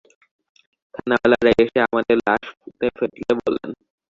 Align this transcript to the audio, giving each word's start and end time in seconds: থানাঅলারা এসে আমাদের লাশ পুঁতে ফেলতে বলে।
থানাঅলারা 0.93 1.51
এসে 1.61 1.79
আমাদের 1.87 2.17
লাশ 2.21 2.43
পুঁতে 2.59 2.87
ফেলতে 2.97 3.31
বলে। 3.39 3.61